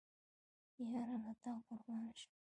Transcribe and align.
یاره 0.91 1.15
له 1.23 1.33
تا 1.43 1.53
قربان 1.67 2.07
شم 2.19 2.31